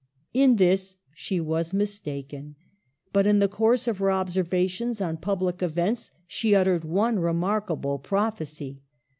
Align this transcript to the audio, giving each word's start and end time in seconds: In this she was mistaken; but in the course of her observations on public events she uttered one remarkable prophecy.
In 0.33 0.55
this 0.55 0.95
she 1.13 1.39
was 1.39 1.75
mistaken; 1.75 2.55
but 3.13 3.27
in 3.27 3.37
the 3.37 3.47
course 3.47 3.87
of 3.87 3.99
her 3.99 4.09
observations 4.09 4.99
on 4.99 5.17
public 5.17 5.61
events 5.61 6.09
she 6.25 6.55
uttered 6.55 6.83
one 6.83 7.19
remarkable 7.19 7.99
prophecy. 7.99 8.81